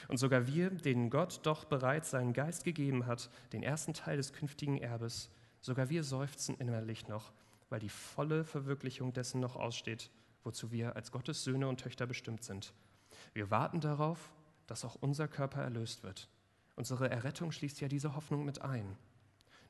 [0.08, 4.32] Und sogar wir, denen Gott doch bereits seinen Geist gegeben hat, den ersten Teil des
[4.32, 7.32] künftigen Erbes, sogar wir seufzen innerlich noch,
[7.68, 10.10] weil die volle Verwirklichung dessen noch aussteht,
[10.44, 12.72] wozu wir als Gottes Söhne und Töchter bestimmt sind.
[13.32, 14.32] Wir warten darauf,
[14.66, 16.28] dass auch unser Körper erlöst wird.
[16.76, 18.96] Unsere Errettung schließt ja diese Hoffnung mit ein.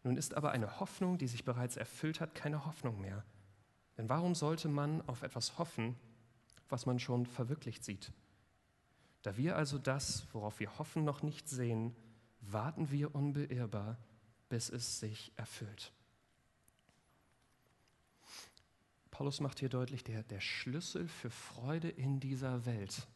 [0.04, 3.24] Nun ist aber eine Hoffnung, die sich bereits erfüllt hat, keine Hoffnung mehr.
[3.96, 5.96] Denn warum sollte man auf etwas hoffen,
[6.72, 8.12] was man schon verwirklicht sieht.
[9.20, 11.94] Da wir also das, worauf wir hoffen, noch nicht sehen,
[12.40, 13.98] warten wir unbeirrbar,
[14.48, 15.92] bis es sich erfüllt.
[19.10, 23.06] Paulus macht hier deutlich, der, der Schlüssel für Freude in dieser Welt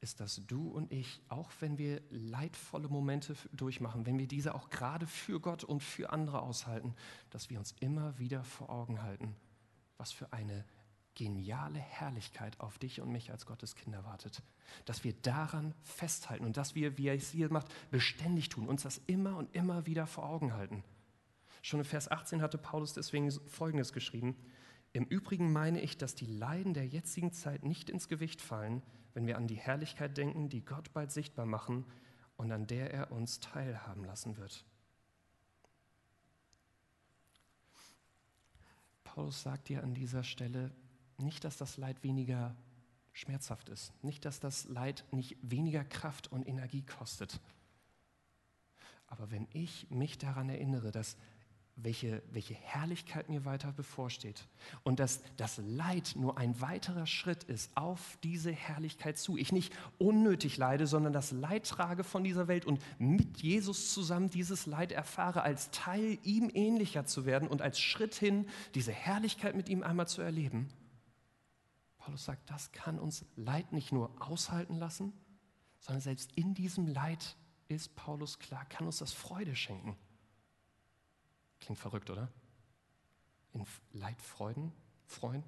[0.00, 4.70] ist, dass du und ich, auch wenn wir leidvolle Momente durchmachen, wenn wir diese auch
[4.70, 6.94] gerade für Gott und für andere aushalten,
[7.30, 9.36] dass wir uns immer wieder vor Augen halten,
[9.98, 10.64] was für eine
[11.16, 14.42] geniale Herrlichkeit auf dich und mich als Gottes Kinder wartet.
[14.84, 18.84] Dass wir daran festhalten und dass wir, wie er es hier macht, beständig tun, uns
[18.84, 20.84] das immer und immer wieder vor Augen halten.
[21.62, 24.36] Schon in Vers 18 hatte Paulus deswegen Folgendes geschrieben.
[24.92, 28.82] Im Übrigen meine ich, dass die Leiden der jetzigen Zeit nicht ins Gewicht fallen,
[29.14, 31.84] wenn wir an die Herrlichkeit denken, die Gott bald sichtbar machen
[32.36, 34.64] und an der er uns teilhaben lassen wird.
[39.02, 40.70] Paulus sagt dir an dieser Stelle
[41.18, 42.54] nicht, dass das Leid weniger
[43.12, 47.40] schmerzhaft ist, nicht, dass das Leid nicht weniger Kraft und Energie kostet.
[49.06, 51.16] Aber wenn ich mich daran erinnere, dass
[51.76, 54.48] welche, welche Herrlichkeit mir weiter bevorsteht
[54.82, 59.36] und dass das Leid nur ein weiterer Schritt ist auf diese Herrlichkeit zu.
[59.36, 64.30] Ich nicht unnötig leide, sondern das Leid trage von dieser Welt und mit Jesus zusammen
[64.30, 69.54] dieses Leid erfahre, als Teil ihm ähnlicher zu werden und als Schritt hin, diese Herrlichkeit
[69.54, 70.68] mit ihm einmal zu erleben.
[72.06, 75.12] Paulus sagt, das kann uns Leid nicht nur aushalten lassen,
[75.80, 79.96] sondern selbst in diesem Leid ist Paulus klar, kann uns das Freude schenken.
[81.58, 82.30] Klingt verrückt, oder?
[83.54, 84.70] In Leidfreuden
[85.04, 85.42] freuen?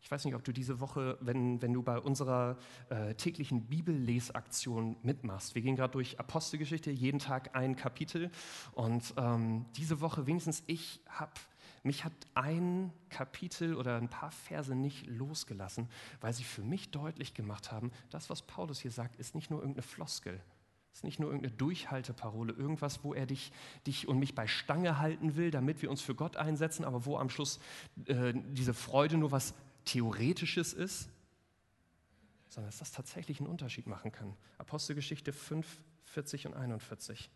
[0.00, 2.58] Ich weiß nicht, ob du diese Woche, wenn, wenn du bei unserer
[2.88, 5.54] äh, täglichen Bibellesaktion mitmachst.
[5.54, 8.32] Wir gehen gerade durch Apostelgeschichte, jeden Tag ein Kapitel.
[8.72, 11.30] Und ähm, diese Woche wenigstens ich habe
[11.82, 15.88] mich hat ein Kapitel oder ein paar Verse nicht losgelassen,
[16.20, 19.60] weil sie für mich deutlich gemacht haben, das, was Paulus hier sagt, ist nicht nur
[19.60, 20.40] irgendeine Floskel,
[20.92, 23.52] ist nicht nur irgendeine Durchhalteparole, irgendwas, wo er dich,
[23.86, 27.16] dich und mich bei Stange halten will, damit wir uns für Gott einsetzen, aber wo
[27.18, 27.58] am Schluss
[28.06, 31.08] äh, diese Freude nur was Theoretisches ist,
[32.48, 34.36] sondern dass das tatsächlich einen Unterschied machen kann.
[34.58, 35.66] Apostelgeschichte 5,
[36.04, 37.30] 40 und 41.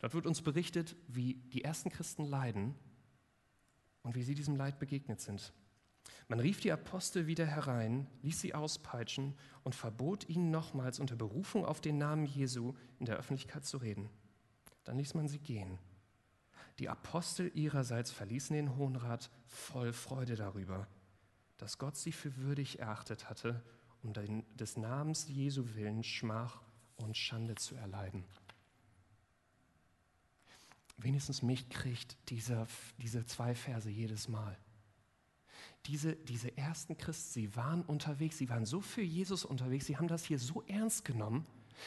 [0.00, 2.74] Dort wird uns berichtet, wie die ersten Christen leiden
[4.02, 5.52] und wie sie diesem Leid begegnet sind.
[6.28, 9.34] Man rief die Apostel wieder herein, ließ sie auspeitschen
[9.64, 14.08] und verbot ihnen nochmals unter Berufung auf den Namen Jesu in der Öffentlichkeit zu reden.
[14.84, 15.78] Dann ließ man sie gehen.
[16.78, 20.88] Die Apostel ihrerseits verließen den Hohen Rat voll Freude darüber,
[21.58, 23.62] dass Gott sie für würdig erachtet hatte,
[24.02, 26.62] um den, des Namens Jesu willen Schmach
[26.96, 28.24] und Schande zu erleiden.
[30.96, 32.66] Wenigstens mich kriegt dieser,
[32.98, 34.56] diese zwei Verse jedes Mal
[35.86, 40.08] diese, diese ersten Christen, sie waren unterwegs, sie waren so für Jesus unterwegs, sie haben
[40.08, 41.44] das hier so ernst genommen,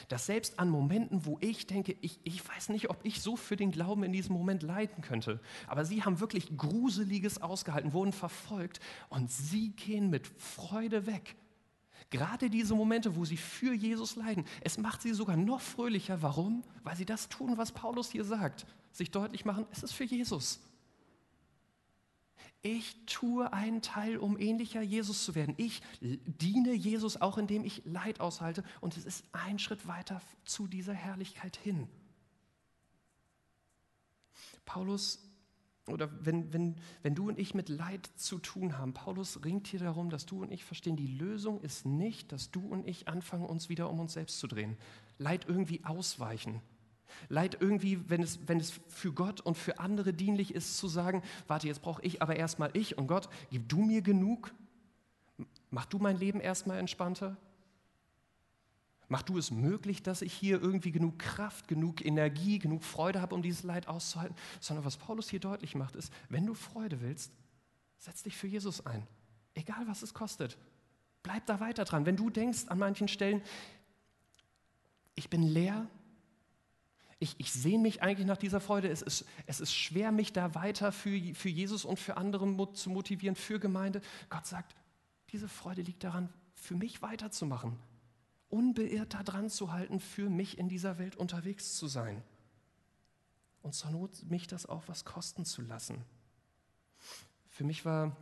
[0.09, 3.55] dass selbst an Momenten, wo ich denke, ich, ich weiß nicht, ob ich so für
[3.55, 8.81] den Glauben in diesem Moment leiden könnte, aber sie haben wirklich Gruseliges ausgehalten, wurden verfolgt
[9.09, 11.35] und sie gehen mit Freude weg.
[12.17, 16.21] Gerade diese Momente, wo sie für Jesus leiden, es macht sie sogar noch fröhlicher.
[16.21, 16.63] Warum?
[16.83, 18.65] Weil sie das tun, was Paulus hier sagt.
[18.91, 20.59] Sich deutlich machen, es ist für Jesus
[22.65, 25.53] ich tue einen Teil, um ähnlicher Jesus zu werden.
[25.57, 28.63] Ich diene Jesus auch, indem ich Leid aushalte.
[28.81, 31.87] Und es ist ein Schritt weiter zu dieser Herrlichkeit hin.
[34.65, 35.19] Paulus,
[35.87, 39.79] oder wenn, wenn, wenn du und ich mit Leid zu tun haben, Paulus ringt hier
[39.79, 43.45] darum, dass du und ich verstehen, die Lösung ist nicht, dass du und ich anfangen,
[43.45, 44.77] uns wieder um uns selbst zu drehen.
[45.19, 46.61] Leid irgendwie ausweichen,
[47.29, 51.21] Leid irgendwie, wenn es, wenn es für Gott und für andere dienlich ist, zu sagen,
[51.47, 54.53] warte, jetzt brauche ich aber erstmal ich und Gott, gib du mir genug?
[55.69, 57.37] Mach du mein Leben erstmal entspannter?
[59.07, 63.35] Mach du es möglich, dass ich hier irgendwie genug Kraft, genug Energie, genug Freude habe,
[63.35, 64.35] um dieses Leid auszuhalten?
[64.59, 67.31] Sondern was Paulus hier deutlich macht, ist, wenn du Freude willst,
[67.99, 69.05] setz dich für Jesus ein.
[69.53, 70.57] Egal was es kostet.
[71.23, 72.05] Bleib da weiter dran.
[72.05, 73.41] Wenn du denkst an manchen Stellen,
[75.15, 75.87] ich bin leer,
[77.19, 78.89] ich, ich sehne mich eigentlich nach dieser Freude.
[78.89, 82.89] Es ist, es ist schwer, mich da weiter für, für Jesus und für andere zu
[82.89, 84.01] motivieren, für Gemeinde.
[84.29, 84.75] Gott sagt,
[85.31, 87.77] diese Freude liegt daran, für mich weiterzumachen,
[88.49, 92.23] unbeirrt daran zu halten, für mich in dieser Welt unterwegs zu sein.
[93.61, 96.05] Und zur Not mich das auch was kosten zu lassen.
[97.49, 98.15] Für mich war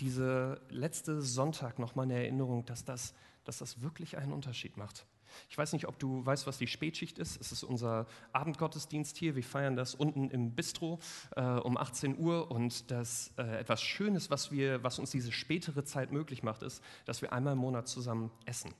[0.00, 3.14] diese letzte Sonntag nochmal eine Erinnerung, dass das,
[3.44, 5.06] dass das wirklich einen Unterschied macht.
[5.50, 7.40] Ich weiß nicht, ob du weißt, was die Spätschicht ist.
[7.40, 9.36] Es ist unser Abendgottesdienst hier.
[9.36, 11.00] Wir feiern das unten im Bistro
[11.36, 12.50] äh, um 18 Uhr.
[12.50, 16.82] Und das äh, etwas Schönes, was, wir, was uns diese spätere Zeit möglich macht, ist,
[17.04, 18.72] dass wir einmal im Monat zusammen essen.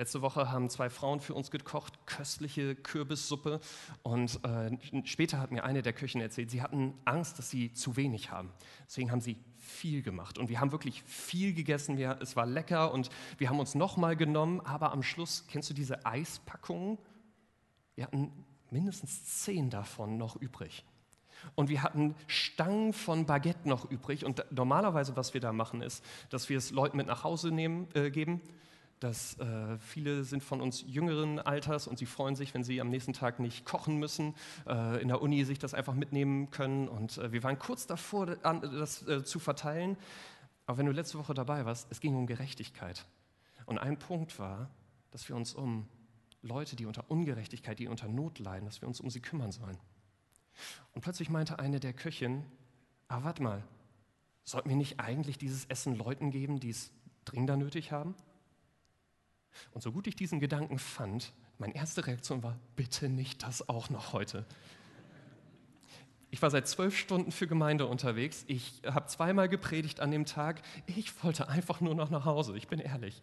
[0.00, 3.60] Letzte Woche haben zwei Frauen für uns gekocht, köstliche Kürbissuppe.
[4.02, 7.96] Und äh, später hat mir eine der Köchinnen erzählt, sie hatten Angst, dass sie zu
[7.96, 8.50] wenig haben.
[8.86, 10.38] Deswegen haben sie viel gemacht.
[10.38, 11.98] Und wir haben wirklich viel gegessen.
[11.98, 14.62] Wir, es war lecker und wir haben uns nochmal genommen.
[14.62, 16.96] Aber am Schluss, kennst du diese Eispackungen?
[17.94, 18.32] Wir hatten
[18.70, 20.82] mindestens zehn davon noch übrig.
[21.56, 24.24] Und wir hatten Stangen von Baguette noch übrig.
[24.24, 27.86] Und normalerweise, was wir da machen, ist, dass wir es Leuten mit nach Hause nehmen,
[27.92, 28.40] äh, geben
[29.00, 32.90] dass äh, viele sind von uns jüngeren Alters und sie freuen sich, wenn sie am
[32.90, 34.34] nächsten Tag nicht kochen müssen,
[34.66, 36.86] äh, in der Uni sich das einfach mitnehmen können.
[36.86, 39.96] Und äh, wir waren kurz davor, das äh, zu verteilen.
[40.66, 43.06] Aber wenn du letzte Woche dabei warst, es ging um Gerechtigkeit.
[43.64, 44.68] Und ein Punkt war,
[45.10, 45.88] dass wir uns um
[46.42, 49.78] Leute, die unter Ungerechtigkeit, die unter Not leiden, dass wir uns um sie kümmern sollen.
[50.92, 52.44] Und plötzlich meinte eine der Köchin,
[53.08, 53.64] ah, warte mal,
[54.44, 56.92] sollten wir nicht eigentlich dieses Essen Leuten geben, die es
[57.24, 58.14] dringender nötig haben?
[59.72, 63.90] Und so gut ich diesen Gedanken fand, meine erste Reaktion war, bitte nicht das auch
[63.90, 64.46] noch heute.
[66.30, 68.44] Ich war seit zwölf Stunden für Gemeinde unterwegs.
[68.46, 70.62] Ich habe zweimal gepredigt an dem Tag.
[70.86, 73.20] Ich wollte einfach nur noch nach Hause, ich bin ehrlich.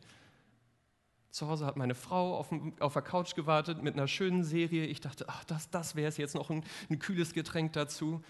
[1.29, 4.85] Zu Hause hat meine Frau auf, auf der Couch gewartet mit einer schönen Serie.
[4.85, 8.23] Ich dachte, ach, das, das wäre es jetzt noch ein, ein kühles Getränk dazu.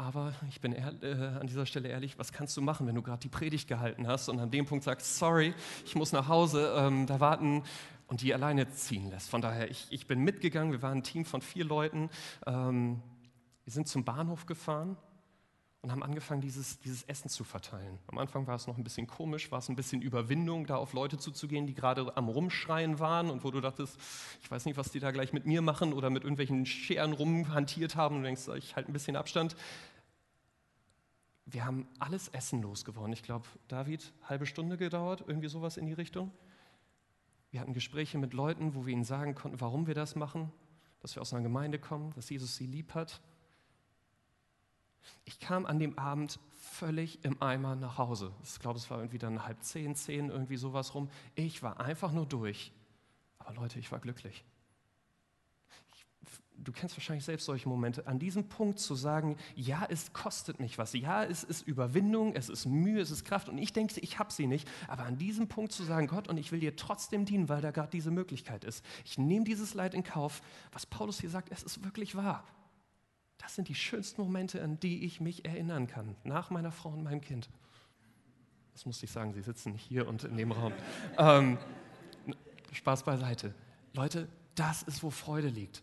[0.00, 3.02] Aber ich bin ehr, äh, an dieser Stelle ehrlich, was kannst du machen, wenn du
[3.02, 5.52] gerade die Predigt gehalten hast und an dem Punkt sagst, sorry,
[5.84, 7.62] ich muss nach Hause, ähm, da warten
[8.06, 9.28] und die alleine ziehen lässt.
[9.28, 12.08] Von daher, ich, ich bin mitgegangen, wir waren ein Team von vier Leuten.
[12.46, 13.02] Ähm,
[13.64, 14.96] wir sind zum Bahnhof gefahren
[15.82, 17.98] und haben angefangen, dieses, dieses Essen zu verteilen.
[18.08, 20.92] Am Anfang war es noch ein bisschen komisch, war es ein bisschen Überwindung, da auf
[20.92, 23.98] Leute zuzugehen, die gerade am Rumschreien waren und wo du dachtest,
[24.42, 27.96] ich weiß nicht, was die da gleich mit mir machen oder mit irgendwelchen Scheren rumhantiert
[27.96, 29.56] haben und du denkst, ich halte ein bisschen Abstand.
[31.46, 33.12] Wir haben alles Essen losgeworden.
[33.12, 36.30] Ich glaube, David, halbe Stunde gedauert, irgendwie sowas in die Richtung.
[37.50, 40.52] Wir hatten Gespräche mit Leuten, wo wir ihnen sagen konnten, warum wir das machen,
[41.00, 43.20] dass wir aus einer Gemeinde kommen, dass Jesus sie lieb hat
[45.24, 48.32] ich kam an dem Abend völlig im Eimer nach Hause.
[48.42, 51.10] Ich glaube, es war irgendwie dann halb zehn, zehn, irgendwie sowas rum.
[51.34, 52.72] Ich war einfach nur durch.
[53.38, 54.44] Aber Leute, ich war glücklich.
[56.62, 58.06] Du kennst wahrscheinlich selbst solche Momente.
[58.06, 60.92] An diesem Punkt zu sagen, ja, es kostet mich was.
[60.92, 63.48] Ja, es ist Überwindung, es ist Mühe, es ist Kraft.
[63.48, 64.68] Und ich denke, ich habe sie nicht.
[64.86, 67.70] Aber an diesem Punkt zu sagen, Gott, und ich will dir trotzdem dienen, weil da
[67.70, 68.84] gerade diese Möglichkeit ist.
[69.04, 70.42] Ich nehme dieses Leid in Kauf.
[70.72, 72.44] Was Paulus hier sagt, es ist wirklich wahr.
[73.38, 77.02] Das sind die schönsten Momente, an die ich mich erinnern kann, nach meiner Frau und
[77.02, 77.48] meinem Kind.
[78.74, 80.72] Das muss ich sagen, sie sitzen hier und in dem Raum.
[81.16, 81.58] Ähm,
[82.72, 83.54] Spaß beiseite.
[83.94, 85.82] Leute, das ist, wo Freude liegt.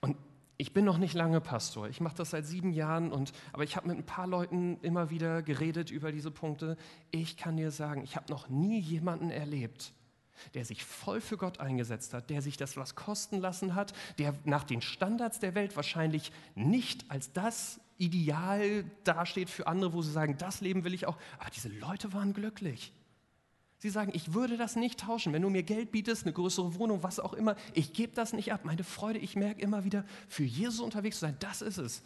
[0.00, 0.16] Und
[0.58, 1.88] ich bin noch nicht lange Pastor.
[1.88, 5.10] Ich mache das seit sieben Jahren, und, aber ich habe mit ein paar Leuten immer
[5.10, 6.76] wieder geredet über diese Punkte.
[7.10, 9.92] Ich kann dir sagen, ich habe noch nie jemanden erlebt,
[10.54, 14.34] der sich voll für Gott eingesetzt hat, der sich das was kosten lassen hat, der
[14.44, 20.12] nach den Standards der Welt wahrscheinlich nicht als das Ideal dasteht für andere, wo sie
[20.12, 21.18] sagen, das Leben will ich auch.
[21.38, 22.92] Aber diese Leute waren glücklich.
[23.82, 25.32] Sie sagen, ich würde das nicht tauschen.
[25.32, 28.52] Wenn du mir Geld bietest, eine größere Wohnung, was auch immer, ich gebe das nicht
[28.52, 28.60] ab.
[28.64, 32.04] Meine Freude, ich merke immer wieder, für Jesus unterwegs zu sein, das ist es.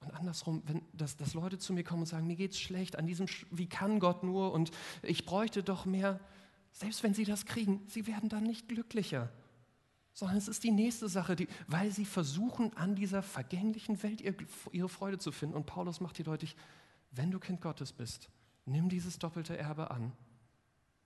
[0.00, 2.96] Und andersrum, wenn dass, dass Leute zu mir kommen und sagen, mir geht es schlecht,
[2.96, 4.70] an diesem, wie kann Gott nur und
[5.02, 6.18] ich bräuchte doch mehr,
[6.72, 9.28] selbst wenn sie das kriegen, sie werden dann nicht glücklicher.
[10.14, 14.22] Sondern es ist die nächste Sache, die, weil sie versuchen, an dieser vergänglichen Welt
[14.72, 15.54] ihre Freude zu finden.
[15.54, 16.56] Und Paulus macht dir deutlich,
[17.10, 18.30] wenn du Kind Gottes bist,
[18.64, 20.12] nimm dieses doppelte Erbe an.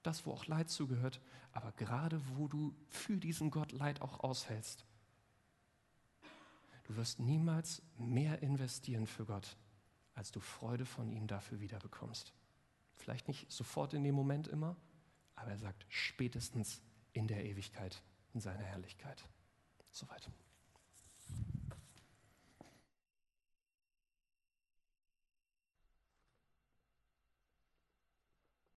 [0.02, 1.20] Das, wo auch Leid zugehört,
[1.52, 4.84] aber gerade wo du für diesen Gott Leid auch aushältst.
[6.84, 9.56] Du wirst niemals mehr investieren für Gott,
[10.14, 12.32] als du Freude von ihm dafür wiederbekommst.
[12.96, 14.76] Vielleicht nicht sofort in dem Moment immer,
[15.34, 16.80] aber er sagt spätestens
[17.12, 18.02] in der Ewigkeit,
[18.34, 19.28] in seiner Herrlichkeit.
[19.90, 20.30] Soweit.